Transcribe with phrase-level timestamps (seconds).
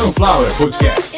[0.00, 1.10] Sunflower Podcast.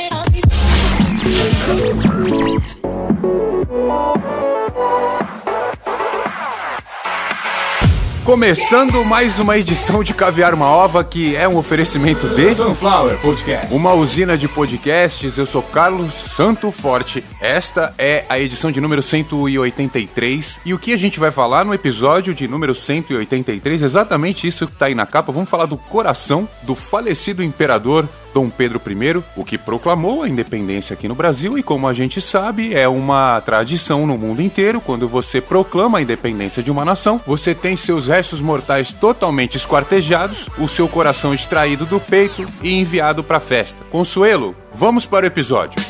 [8.24, 13.74] Começando mais uma edição de Caviar uma Ova, que é um oferecimento de Sunflower Podcast.
[13.74, 15.36] uma usina de podcasts.
[15.36, 17.24] Eu sou Carlos Santo Forte.
[17.40, 20.60] Esta é a edição de número 183.
[20.64, 23.82] E o que a gente vai falar no episódio de número 183?
[23.82, 25.32] Exatamente isso que tá aí na capa.
[25.32, 30.94] Vamos falar do coração do falecido imperador Dom Pedro I, o que proclamou a independência
[30.94, 35.06] aqui no Brasil e como a gente sabe, é uma tradição no mundo inteiro, quando
[35.08, 40.68] você proclama a independência de uma nação, você tem seus restos mortais totalmente esquartejados, o
[40.68, 43.82] seu coração extraído do peito e enviado para a festa.
[43.84, 45.80] Consuelo, vamos para o episódio.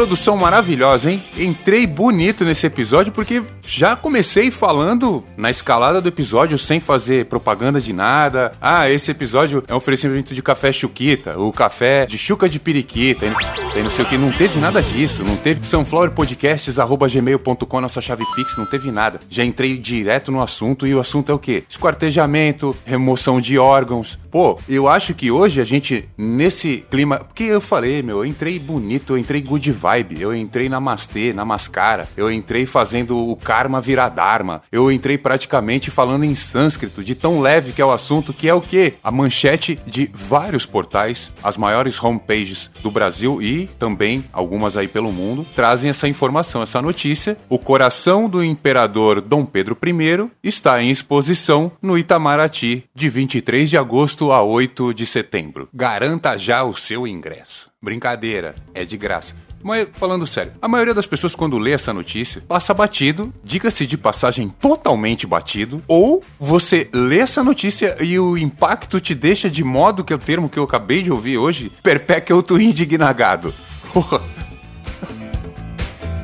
[0.00, 1.22] Introdução maravilhosa, hein?
[1.36, 7.78] Entrei bonito nesse episódio porque já comecei falando na escalada do episódio sem fazer propaganda
[7.78, 8.52] de nada.
[8.62, 13.26] Ah, esse episódio é um oferecimento de café chuquita, o café de chuca de periquita,
[13.74, 14.16] tem não sei o que.
[14.16, 15.22] Não teve nada disso.
[15.22, 19.20] Não teve sunflowerpodcasts.gmail.com, nossa chave Pix, não teve nada.
[19.28, 21.62] Já entrei direto no assunto e o assunto é o quê?
[21.68, 24.18] Esquartejamento, remoção de órgãos.
[24.30, 27.18] Pô, eu acho que hoje a gente, nesse clima.
[27.18, 32.08] Porque eu falei, meu, eu entrei bonito, eu entrei good vibe, eu entrei namastê, namaskara,
[32.16, 37.40] eu entrei fazendo o karma virar dharma, eu entrei praticamente falando em sânscrito, de tão
[37.40, 38.94] leve que é o assunto, que é o quê?
[39.02, 45.12] A manchete de vários portais, as maiores homepages do Brasil e também algumas aí pelo
[45.12, 47.36] mundo, trazem essa informação, essa notícia.
[47.48, 53.76] O coração do imperador Dom Pedro I está em exposição no Itamaraty de 23 de
[53.76, 55.68] agosto a 8 de setembro.
[55.74, 57.70] Garanta já o seu ingresso.
[57.82, 59.34] Brincadeira, é de graça.
[59.62, 63.96] Mas falando sério, a maioria das pessoas quando lê essa notícia passa batido, diga-se de
[63.98, 70.04] passagem totalmente batido, ou você lê essa notícia e o impacto te deixa de modo
[70.04, 73.54] que é o termo que eu acabei de ouvir hoje, perpétuo indignagado.
[73.92, 74.20] Porra.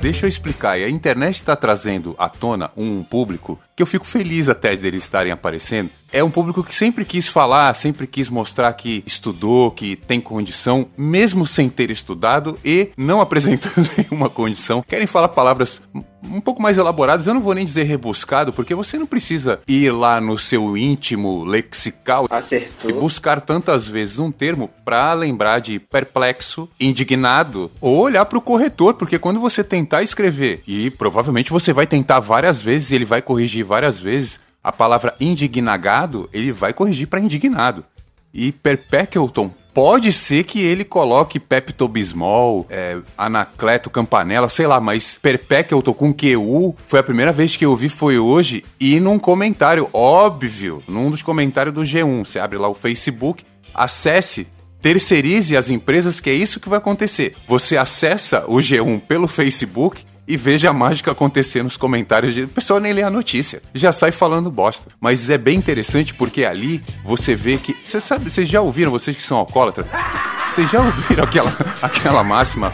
[0.00, 4.49] Deixa eu explicar, a internet está trazendo à tona um público que eu fico feliz
[4.49, 5.91] até eles estarem aparecendo.
[6.16, 10.88] É um público que sempre quis falar, sempre quis mostrar que estudou, que tem condição,
[10.97, 14.82] mesmo sem ter estudado e não apresentando nenhuma condição.
[14.88, 15.82] Querem falar palavras
[16.25, 19.91] um pouco mais elaboradas, eu não vou nem dizer rebuscado, porque você não precisa ir
[19.93, 22.91] lá no seu íntimo lexical Acertou.
[22.91, 28.43] e buscar tantas vezes um termo para lembrar de perplexo, indignado ou olhar para o
[28.43, 33.05] corretor, porque quando você tentar escrever e provavelmente você vai tentar várias vezes e ele
[33.05, 37.84] vai corrigir várias vezes a palavra indignagado, ele vai corrigir para indignado.
[38.34, 45.81] E perpétuum pode ser que ele coloque Pepto-Bismol, é, Anacleto Campanella, sei lá, mas Perpétuum
[45.82, 50.82] com QU foi a primeira vez que eu vi foi hoje e num comentário, óbvio,
[50.88, 52.25] num dos comentários do G1.
[52.25, 54.49] Você abre lá o Facebook, acesse
[54.82, 57.37] terceirize as empresas, que é isso que vai acontecer.
[57.47, 62.34] Você acessa o G1 pelo Facebook e veja a mágica acontecer nos comentários.
[62.34, 62.44] De...
[62.44, 64.91] O pessoal nem lê a notícia, já sai falando bosta.
[65.00, 67.76] Mas é bem interessante porque ali você vê que.
[67.84, 69.87] Você sabe, vocês já ouviram, vocês que são alcoólatras,
[70.50, 72.72] vocês já ouviram aquela, aquela máxima?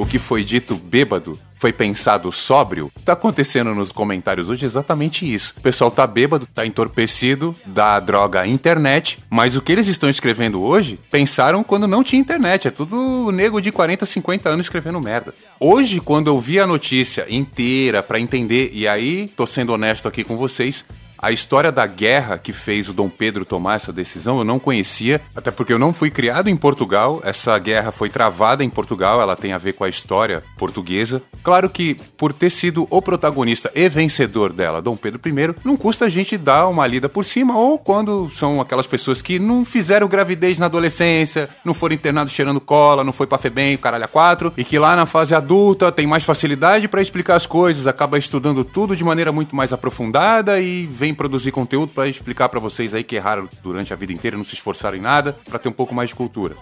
[0.00, 2.90] O que foi dito bêbado foi pensado sóbrio?
[3.04, 5.52] Tá acontecendo nos comentários hoje exatamente isso.
[5.58, 10.62] O pessoal tá bêbado, tá entorpecido da droga internet, mas o que eles estão escrevendo
[10.62, 12.66] hoje, pensaram quando não tinha internet.
[12.66, 15.34] É tudo nego de 40, 50 anos escrevendo merda.
[15.60, 20.24] Hoje, quando eu vi a notícia inteira para entender, e aí tô sendo honesto aqui
[20.24, 20.82] com vocês,
[21.20, 25.20] a história da guerra que fez o Dom Pedro tomar essa decisão eu não conhecia,
[25.36, 27.20] até porque eu não fui criado em Portugal.
[27.22, 31.22] Essa guerra foi travada em Portugal, ela tem a ver com a história portuguesa.
[31.42, 36.06] Claro que, por ter sido o protagonista e vencedor dela, Dom Pedro I, não custa
[36.06, 40.08] a gente dar uma lida por cima, ou quando são aquelas pessoas que não fizeram
[40.08, 44.52] gravidez na adolescência, não foram internados cheirando cola, não foi pra FEBEM, caralho a quatro,
[44.56, 48.64] e que lá na fase adulta tem mais facilidade para explicar as coisas, acaba estudando
[48.64, 53.04] tudo de maneira muito mais aprofundada e vem produzir conteúdo para explicar para vocês aí
[53.04, 55.94] que erraram durante a vida inteira, não se esforçaram em nada, para ter um pouco
[55.94, 56.56] mais de cultura.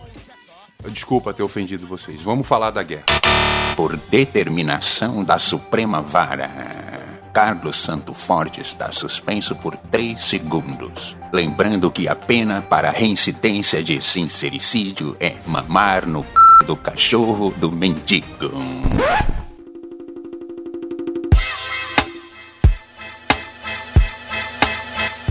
[0.90, 2.22] Desculpa ter ofendido vocês.
[2.22, 3.04] Vamos falar da guerra.
[3.76, 6.50] Por determinação da Suprema Vara,
[7.32, 11.16] Carlos Santo Forte está suspenso por três segundos.
[11.32, 16.66] Lembrando que a pena para reincidência de sincericídio é mamar no c...
[16.66, 18.50] do cachorro do mendigo.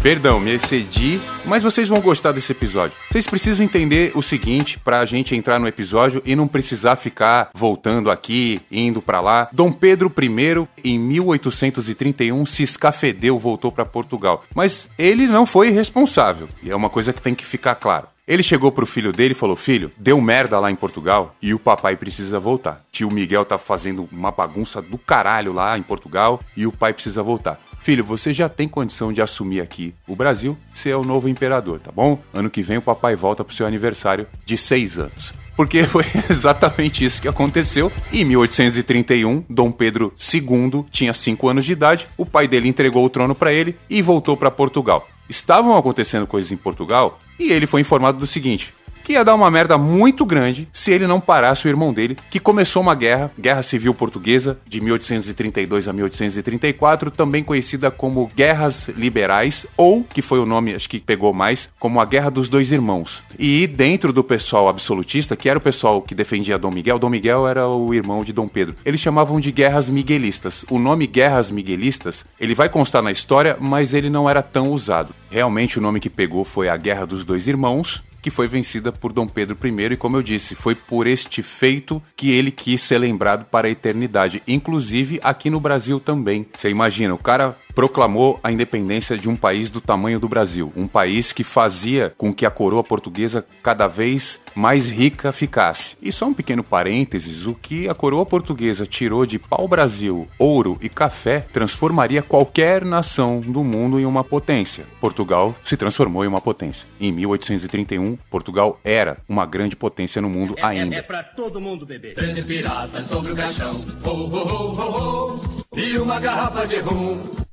[0.07, 2.95] Perdão, me excedi, mas vocês vão gostar desse episódio.
[3.11, 8.09] Vocês precisam entender o seguinte pra gente entrar no episódio e não precisar ficar voltando
[8.09, 9.49] aqui, indo pra lá.
[9.51, 14.45] Dom Pedro I, em 1831, se escafedeu, voltou pra Portugal.
[14.55, 18.07] Mas ele não foi responsável, e é uma coisa que tem que ficar claro.
[18.25, 21.59] Ele chegou pro filho dele e falou: Filho, deu merda lá em Portugal e o
[21.59, 22.81] papai precisa voltar.
[22.91, 27.23] Tio Miguel tá fazendo uma bagunça do caralho lá em Portugal e o pai precisa
[27.23, 27.57] voltar.
[27.81, 31.79] Filho, você já tem condição de assumir aqui o Brasil, você é o novo imperador,
[31.79, 32.19] tá bom?
[32.33, 35.33] Ano que vem o papai volta pro seu aniversário de seis anos.
[35.55, 37.91] Porque foi exatamente isso que aconteceu.
[38.11, 43.09] Em 1831, Dom Pedro II tinha cinco anos de idade, o pai dele entregou o
[43.09, 45.07] trono para ele e voltou para Portugal.
[45.29, 48.73] Estavam acontecendo coisas em Portugal e ele foi informado do seguinte:
[49.07, 52.41] que ia dar uma merda muito grande se ele não parasse o irmão dele, que
[52.41, 59.65] começou uma guerra, Guerra Civil Portuguesa, de 1832 a 1834, também conhecida como Guerras Liberais,
[59.77, 63.23] ou, que foi o nome, acho que pegou mais, como a Guerra dos Dois Irmãos.
[63.39, 67.47] E dentro do pessoal absolutista, que era o pessoal que defendia Dom Miguel, Dom Miguel
[67.47, 70.65] era o irmão de Dom Pedro, eles chamavam de Guerras Miguelistas.
[70.69, 75.15] O nome Guerras Miguelistas, ele vai constar na história, mas ele não era tão usado.
[75.31, 79.13] Realmente o nome que pegou foi a Guerra dos Dois Irmãos, que foi vencida por
[79.13, 82.97] Dom Pedro I, e como eu disse, foi por este feito que ele quis ser
[82.97, 86.45] lembrado para a eternidade, inclusive aqui no Brasil também.
[86.55, 90.87] Você imagina, o cara proclamou a independência de um país do tamanho do Brasil, um
[90.87, 95.95] país que fazia com que a coroa portuguesa cada vez mais rica ficasse.
[96.01, 100.89] E só um pequeno parênteses, o que a coroa portuguesa tirou de pau-brasil, ouro e
[100.89, 104.83] café transformaria qualquer nação do mundo em uma potência.
[104.99, 106.87] Portugal se transformou em uma potência.
[106.99, 110.95] Em 1831, Portugal era uma grande potência no mundo ainda.
[110.95, 112.15] É, é pra todo mundo beber.
[112.15, 113.79] Treze piratas sobre o caixão.
[114.03, 115.39] Oh, oh, oh, oh,
[115.75, 115.79] oh.
[115.79, 117.45] E uma garrafa de rum.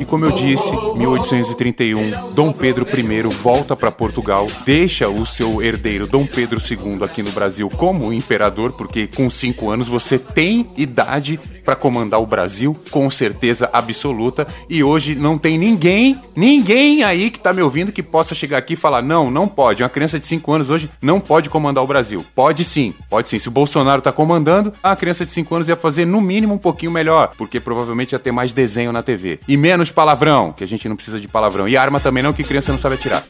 [0.00, 6.06] E como eu disse, 1831, Dom Pedro I volta para Portugal, deixa o seu herdeiro
[6.06, 11.38] Dom Pedro II aqui no Brasil como imperador, porque com cinco anos você tem idade
[11.66, 14.46] para comandar o Brasil, com certeza absoluta.
[14.70, 18.74] E hoje não tem ninguém, ninguém aí que tá me ouvindo que possa chegar aqui
[18.74, 19.82] e falar: não, não pode.
[19.82, 22.24] Uma criança de 5 anos hoje não pode comandar o Brasil.
[22.34, 23.40] Pode sim, pode sim.
[23.40, 26.58] Se o Bolsonaro tá comandando, a criança de 5 anos ia fazer no mínimo um
[26.58, 29.40] pouquinho melhor, porque provavelmente ia ter mais desenho na TV.
[29.46, 31.68] E menos palavrão, que a gente não precisa de palavrão.
[31.68, 33.22] E arma também não, que criança não sabe atirar.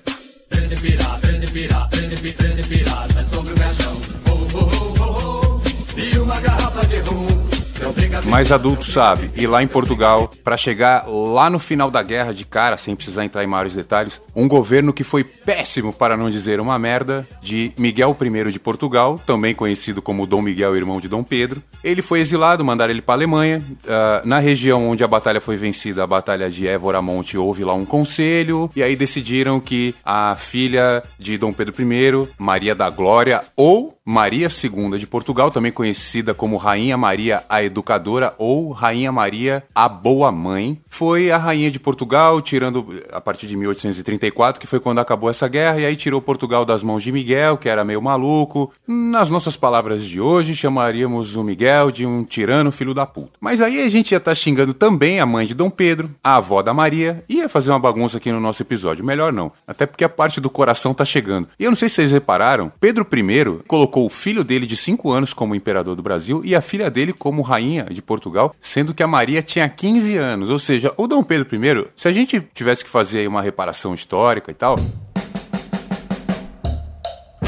[7.08, 8.26] Oh.
[8.26, 9.30] E mais adulto sabe.
[9.36, 13.24] E lá em Portugal, para chegar lá no final da guerra de cara, sem precisar
[13.24, 17.72] entrar em maiores detalhes, um governo que foi péssimo, para não dizer uma merda, de
[17.78, 21.62] Miguel I de Portugal, também conhecido como Dom Miguel, irmão de Dom Pedro.
[21.84, 23.58] Ele foi exilado, mandaram ele para Alemanha.
[23.58, 27.74] Uh, na região onde a batalha foi vencida, a batalha de Évora Monte, houve lá
[27.74, 33.40] um conselho, e aí decidiram que a filha de Dom Pedro I, Maria da Glória,
[33.54, 39.64] ou Maria II de Portugal, também conhecida como Rainha Maria a Educadora ou Rainha Maria
[39.74, 44.78] a Boa Mãe, foi a rainha de Portugal, tirando a partir de 1834, que foi
[44.78, 48.00] quando acabou essa guerra, e aí tirou Portugal das mãos de Miguel, que era meio
[48.00, 48.72] maluco.
[48.86, 53.32] Nas nossas palavras de hoje, chamaríamos o Miguel de um tirano filho da puta.
[53.40, 56.36] Mas aí a gente ia estar tá xingando também a mãe de Dom Pedro, a
[56.36, 59.04] avó da Maria, ia fazer uma bagunça aqui no nosso episódio.
[59.04, 61.48] Melhor não, até porque a parte do coração tá chegando.
[61.58, 65.10] E eu não sei se vocês repararam, Pedro I colocou o filho dele de 5
[65.10, 69.02] anos como imperador do Brasil e a filha dele como rainha de Portugal, sendo que
[69.02, 70.50] a Maria tinha 15 anos.
[70.50, 74.50] Ou seja, o Dom Pedro I, se a gente tivesse que fazer uma reparação histórica
[74.50, 74.76] e tal,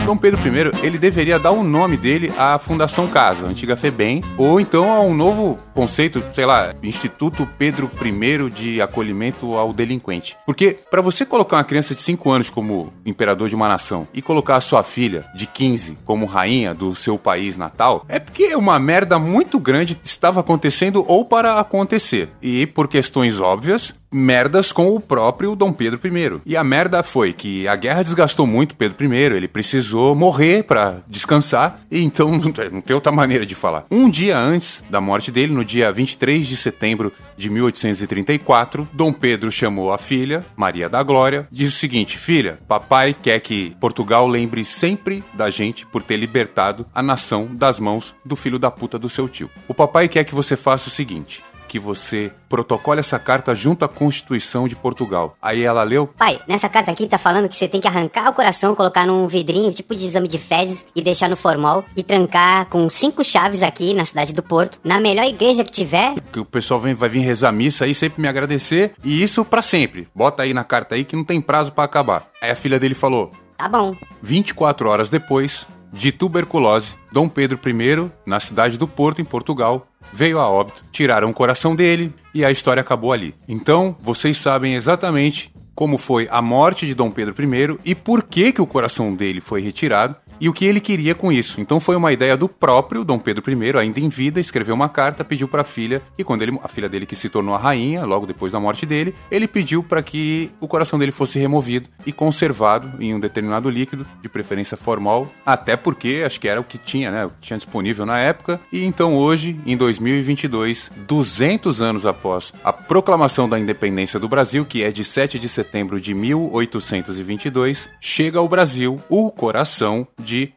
[0.08, 4.58] Dom Pedro I, ele deveria dar o nome dele à Fundação Casa, antiga FEBEM, ou
[4.58, 10.34] então a um novo conceito, sei lá, Instituto Pedro I de Acolhimento ao Delinquente.
[10.46, 14.22] Porque para você colocar uma criança de 5 anos como imperador de uma nação e
[14.22, 18.78] colocar a sua filha de 15 como rainha do seu país natal, é porque uma
[18.78, 22.30] merda muito grande estava acontecendo ou para acontecer.
[22.40, 26.40] E por questões óbvias, merdas com o próprio Dom Pedro I.
[26.46, 30.98] E a merda foi que a guerra desgastou muito Pedro I, ele precisou morrer para
[31.06, 32.30] descansar, e então
[32.72, 33.84] não tem outra maneira de falar.
[33.90, 39.50] Um dia antes da morte dele, no dia 23 de setembro de 1834, Dom Pedro
[39.50, 44.64] chamou a filha, Maria da Glória, disse o seguinte: Filha, papai quer que Portugal lembre
[44.64, 49.08] sempre da gente por ter libertado a nação das mãos do filho da puta do
[49.08, 49.50] seu tio.
[49.66, 53.88] O papai quer que você faça o seguinte: que você protocole essa carta junto à
[53.88, 55.36] Constituição de Portugal.
[55.40, 58.32] Aí ela leu, Pai, nessa carta aqui tá falando que você tem que arrancar o
[58.32, 62.66] coração, colocar num vidrinho, tipo de exame de fezes, e deixar no formol, e trancar
[62.66, 66.14] com cinco chaves aqui na cidade do Porto, na melhor igreja que tiver.
[66.32, 69.60] que o pessoal vem, vai vir rezar missa aí, sempre me agradecer, e isso pra
[69.60, 70.08] sempre.
[70.14, 72.28] Bota aí na carta aí que não tem prazo pra acabar.
[72.40, 73.94] Aí a filha dele falou: Tá bom.
[74.22, 80.38] 24 horas depois, de tuberculose, Dom Pedro I, na cidade do Porto, em Portugal, veio
[80.38, 83.34] a óbito, tiraram o coração dele e a história acabou ali.
[83.48, 88.52] Então, vocês sabem exatamente como foi a morte de Dom Pedro I e por que,
[88.52, 91.60] que o coração dele foi retirado e o que ele queria com isso.
[91.60, 95.24] Então foi uma ideia do próprio Dom Pedro I, ainda em vida, escreveu uma carta,
[95.24, 98.04] pediu para a filha, e quando ele, a filha dele que se tornou a rainha,
[98.04, 102.12] logo depois da morte dele, ele pediu para que o coração dele fosse removido e
[102.12, 106.78] conservado em um determinado líquido, de preferência formal, até porque acho que era o que
[106.78, 108.60] tinha, né, o que tinha disponível na época.
[108.72, 114.82] E então hoje, em 2022, 200 anos após a proclamação da independência do Brasil, que
[114.82, 120.06] é de 7 de setembro de 1822, chega ao Brasil o coração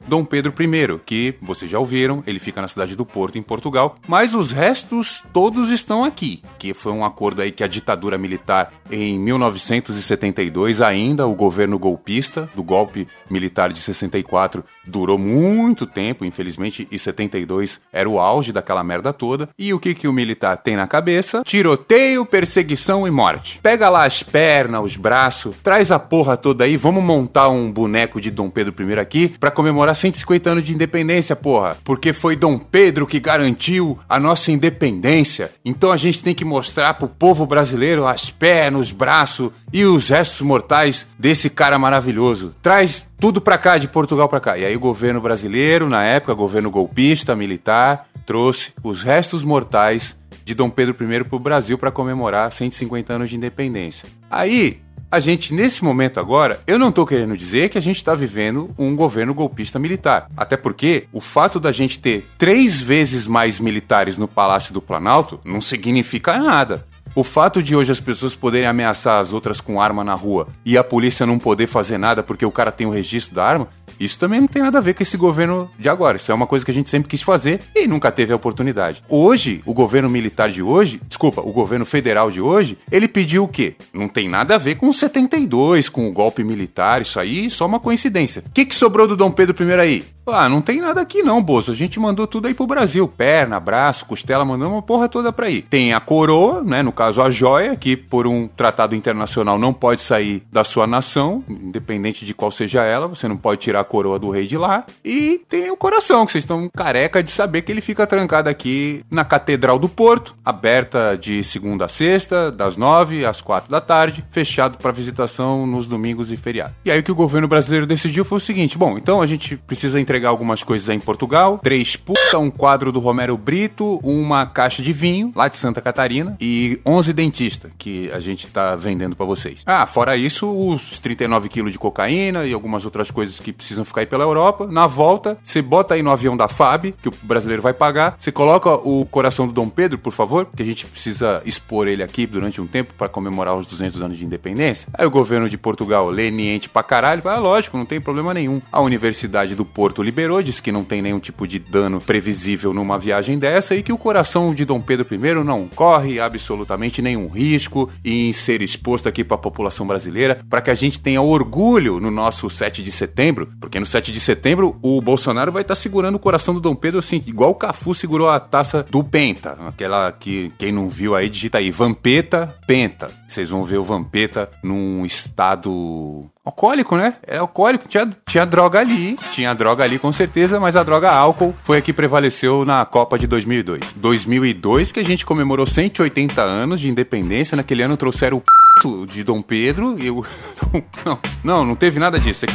[0.07, 3.95] Dom Pedro I, que vocês já ouviram, ele fica na cidade do Porto, em Portugal,
[4.07, 8.73] mas os restos todos estão aqui, que foi um acordo aí que a ditadura militar
[8.89, 16.87] em 1972 ainda, o governo golpista do golpe militar de 64 durou muito tempo, infelizmente,
[16.91, 19.49] e 72 era o auge daquela merda toda.
[19.57, 21.43] E o que que o militar tem na cabeça?
[21.45, 23.59] Tiroteio, perseguição e morte.
[23.61, 28.19] Pega lá as pernas, os braços, traz a porra toda aí, vamos montar um boneco
[28.19, 31.77] de Dom Pedro I aqui pra comemorar 150 anos de independência, porra.
[31.83, 35.51] Porque foi Dom Pedro que garantiu a nossa independência.
[35.63, 40.09] Então a gente tem que mostrar pro povo brasileiro as pernas, os braços e os
[40.09, 42.53] restos mortais desse cara maravilhoso.
[42.61, 44.57] Traz tudo pra cá, de Portugal pra cá.
[44.57, 50.55] E aí o governo brasileiro, na época, governo golpista, militar, trouxe os restos mortais de
[50.55, 54.09] Dom Pedro I pro Brasil para comemorar 150 anos de independência.
[54.27, 58.15] Aí, a gente, nesse momento agora, eu não tô querendo dizer que a gente tá
[58.15, 60.27] vivendo um governo golpista militar.
[60.35, 65.39] Até porque o fato da gente ter três vezes mais militares no Palácio do Planalto
[65.45, 66.87] não significa nada.
[67.13, 70.77] O fato de hoje as pessoas poderem ameaçar as outras com arma na rua e
[70.77, 73.67] a polícia não poder fazer nada porque o cara tem o registro da arma,
[73.99, 76.17] isso também não tem nada a ver com esse governo de agora.
[76.17, 79.03] Isso é uma coisa que a gente sempre quis fazer e nunca teve a oportunidade.
[79.09, 83.47] Hoje, o governo militar de hoje, desculpa, o governo federal de hoje, ele pediu o
[83.47, 83.75] quê?
[83.93, 87.65] Não tem nada a ver com o 72, com o golpe militar, isso aí só
[87.65, 88.43] uma coincidência.
[88.45, 90.05] O que, que sobrou do Dom Pedro I aí?
[90.27, 91.71] Ah, não tem nada aqui não, Bozo.
[91.71, 93.07] A gente mandou tudo aí pro Brasil.
[93.07, 95.61] Perna, braço, costela, mandamos uma porra toda pra aí.
[95.61, 96.83] Tem a coroa, né?
[96.83, 101.43] No caso, a joia, que por um tratado internacional não pode sair da sua nação,
[101.49, 103.07] independente de qual seja ela.
[103.07, 104.85] Você não pode tirar a coroa do rei de lá.
[105.03, 109.03] E tem o coração, que vocês estão careca de saber que ele fica trancado aqui
[109.09, 114.23] na Catedral do Porto, aberta de segunda a sexta, das nove às quatro da tarde,
[114.29, 116.75] fechado para visitação nos domingos e feriados.
[116.85, 119.57] E aí o que o governo brasileiro decidiu foi o seguinte: bom, então a gente
[119.57, 124.81] precisa entregar algumas coisas em Portugal, três puta, um quadro do Romero Brito, uma caixa
[124.81, 129.25] de vinho lá de Santa Catarina e 11 dentistas que a gente tá vendendo para
[129.25, 129.61] vocês.
[129.65, 134.01] Ah, fora isso, os 39 quilos de cocaína e algumas outras coisas que precisam ficar
[134.01, 134.67] aí pela Europa.
[134.67, 138.15] Na volta, você bota aí no avião da FAB, que o brasileiro vai pagar.
[138.17, 142.03] Você coloca o coração do Dom Pedro, por favor, que a gente precisa expor ele
[142.03, 144.89] aqui durante um tempo para comemorar os 200 anos de independência.
[144.93, 148.61] Aí o governo de Portugal, leniente pra caralho, fala, ah, lógico, não tem problema nenhum.
[148.71, 152.97] A Universidade do Porto liberou, diz que não tem nenhum tipo de dano previsível numa
[152.97, 157.89] viagem dessa e que o coração de Dom Pedro I não corre absolutamente nenhum risco
[158.03, 162.11] em ser exposto aqui para a população brasileira, para que a gente tenha orgulho no
[162.11, 166.19] nosso 7 de setembro, porque no 7 de setembro o Bolsonaro vai estar segurando o
[166.19, 170.51] coração do Dom Pedro assim, igual o Cafu segurou a taça do Penta, aquela que
[170.57, 173.11] quem não viu aí digita aí Vampeta Penta.
[173.27, 177.13] Vocês vão ver o Vampeta num estado Alcoólico, né?
[177.27, 181.53] É alcoólico, tinha, tinha droga ali, tinha droga ali com certeza, mas a droga álcool
[181.61, 183.93] foi a que prevaleceu na Copa de 2002.
[183.95, 189.13] 2002 que a gente comemorou 180 anos de independência, naquele ano trouxeram o p...
[189.13, 190.25] de Dom Pedro e o...
[191.05, 192.45] Não, não, não teve nada disso.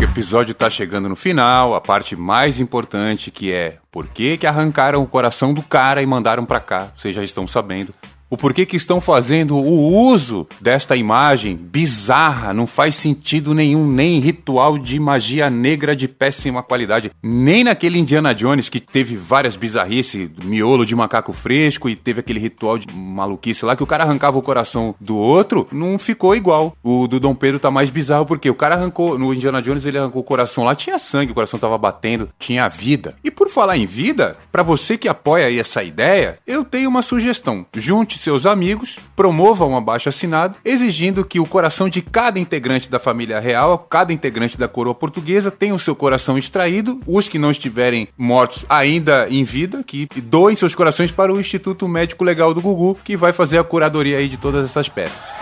[0.00, 4.46] O episódio tá chegando no final, a parte mais importante que é por que que
[4.46, 7.92] arrancaram o coração do cara e mandaram pra cá, vocês já estão sabendo.
[8.30, 14.20] O porquê que estão fazendo o uso desta imagem bizarra, não faz sentido nenhum, nem
[14.20, 20.30] ritual de magia negra de péssima qualidade, nem naquele Indiana Jones que teve várias bizarrices,
[20.44, 24.38] miolo de macaco fresco e teve aquele ritual de maluquice lá que o cara arrancava
[24.38, 26.76] o coração do outro, não ficou igual.
[26.84, 29.98] O do Dom Pedro tá mais bizarro porque o cara arrancou, no Indiana Jones ele
[29.98, 33.16] arrancou o coração lá, tinha sangue, o coração tava batendo, tinha vida.
[33.24, 37.02] E por falar em vida, para você que apoia aí essa ideia, eu tenho uma
[37.02, 37.66] sugestão.
[37.74, 42.98] Junte seus amigos, promova um abaixo assinado, exigindo que o coração de cada integrante da
[42.98, 47.50] família real, cada integrante da coroa portuguesa, tenha o seu coração extraído, os que não
[47.50, 52.60] estiverem mortos ainda em vida, que doem seus corações para o Instituto Médico Legal do
[52.60, 55.34] Gugu, que vai fazer a curadoria aí de todas essas peças.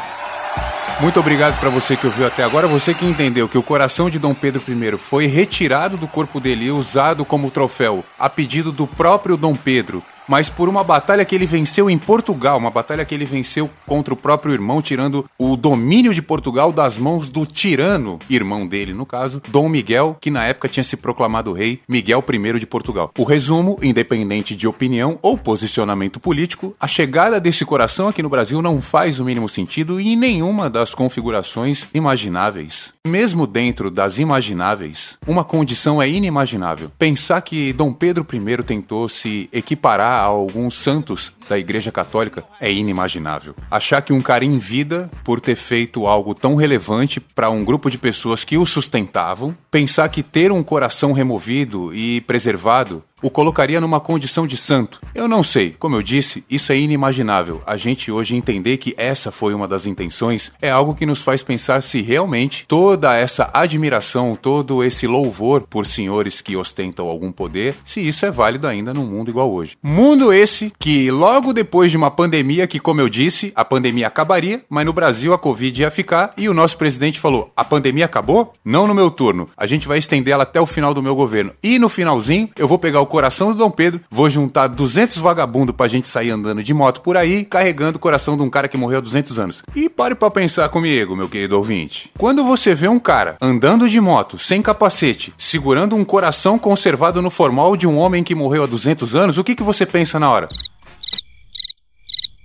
[1.01, 4.19] Muito obrigado para você que ouviu até agora, você que entendeu que o coração de
[4.19, 8.87] Dom Pedro I foi retirado do corpo dele e usado como troféu a pedido do
[8.87, 13.15] próprio Dom Pedro mas por uma batalha que ele venceu em Portugal, uma batalha que
[13.15, 18.19] ele venceu contra o próprio irmão, tirando o domínio de Portugal das mãos do tirano,
[18.29, 22.61] irmão dele, no caso, Dom Miguel, que na época tinha se proclamado rei Miguel I
[22.61, 23.11] de Portugal.
[23.19, 28.61] O resumo, independente de opinião ou posicionamento político, a chegada desse coração aqui no Brasil
[28.61, 32.95] não faz o mínimo sentido em nenhuma das configurações imagináveis.
[33.09, 36.93] Mesmo dentro das imagináveis, uma condição é inimaginável.
[36.99, 42.71] Pensar que Dom Pedro I tentou se equiparar a alguns santos da Igreja Católica é
[42.71, 43.55] inimaginável.
[43.71, 47.91] Achar que um cara em vida, por ter feito algo tão relevante para um grupo
[47.91, 53.81] de pessoas que o sustentavam, pensar que ter um coração removido e preservado o colocaria
[53.81, 55.01] numa condição de santo.
[55.15, 57.63] Eu não sei, como eu disse, isso é inimaginável.
[57.67, 61.43] A gente hoje entender que essa foi uma das intenções é algo que nos faz
[61.43, 67.77] pensar se realmente toda essa admiração, todo esse louvor por senhores que ostentam algum poder,
[67.85, 69.77] se isso é válido ainda num mundo igual hoje.
[69.83, 74.63] Mundo esse que logo depois de uma pandemia que, como eu disse, a pandemia acabaria,
[74.69, 78.53] mas no Brasil a Covid ia ficar e o nosso presidente falou: "A pandemia acabou?
[78.65, 79.49] Não no meu turno.
[79.57, 81.53] A gente vai estender ela até o final do meu governo.
[81.63, 85.75] E no finalzinho, eu vou pegar o coração do Dom Pedro, vou juntar 200 vagabundos
[85.75, 88.77] pra gente sair andando de moto por aí, carregando o coração de um cara que
[88.77, 89.63] morreu há 200 anos.
[89.75, 92.11] E pare pra pensar comigo, meu querido ouvinte.
[92.17, 97.31] Quando você vê um cara andando de moto, sem capacete, segurando um coração conservado no
[97.31, 100.31] formal de um homem que morreu há 200 anos, o que, que você pensa na
[100.31, 100.49] hora?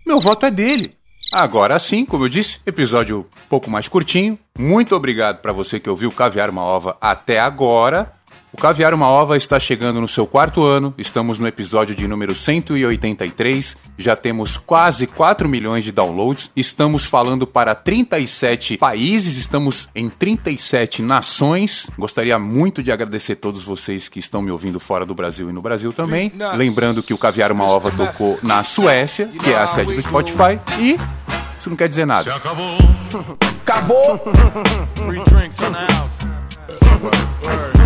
[0.05, 0.95] Meu voto é dele.
[1.33, 4.37] Agora sim, como eu disse, episódio pouco mais curtinho.
[4.57, 8.13] Muito obrigado para você que ouviu Caviar uma Ova até agora.
[8.53, 12.35] O Caviar uma Ova está chegando no seu quarto ano, estamos no episódio de número
[12.35, 20.07] 183, já temos quase 4 milhões de downloads, estamos falando para 37 países, estamos em
[20.07, 21.89] 37 nações.
[21.97, 25.53] Gostaria muito de agradecer a todos vocês que estão me ouvindo fora do Brasil e
[25.53, 26.31] no Brasil também.
[26.55, 30.59] Lembrando que o Caviar uma Ova tocou na Suécia, que é a sede do Spotify,
[30.77, 30.95] e
[31.57, 32.35] isso não quer dizer nada.
[32.35, 32.77] Acabou.
[33.65, 34.19] Acabou!
[34.95, 37.73] Free drinks in the house.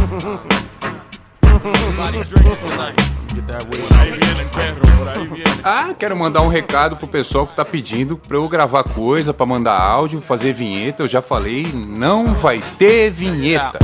[5.63, 9.45] Ah, quero mandar um recado pro pessoal que tá pedindo pra eu gravar coisa, pra
[9.45, 11.03] mandar áudio, fazer vinheta.
[11.03, 13.79] Eu já falei, não vai ter vinheta.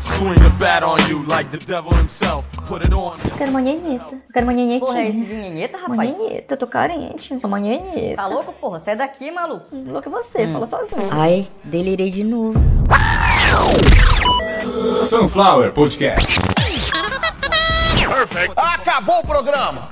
[0.00, 2.46] Swing the bat on you like the devil himself.
[2.66, 3.12] Put it on.
[3.36, 4.16] Quero uma nhenheta.
[4.32, 4.80] Quero uma nhenhetinha.
[4.80, 6.10] Porra, é esse de nhenheta, Uma rapaz?
[6.10, 7.38] nhenheta, eu tô carente.
[7.42, 8.16] Uma nhenheta.
[8.16, 8.80] Tá louco, porra?
[8.80, 9.66] Sai daqui, maluco.
[9.72, 11.08] Louco é você, fala sozinho.
[11.10, 12.58] Ai, delirei de novo.
[14.90, 16.38] Sunflower Podcast.
[18.56, 19.88] Acabou o programa!